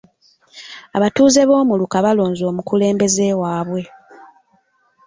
[0.97, 3.81] Abatuuze b'omuluka baalonze omukulembeze waabwe.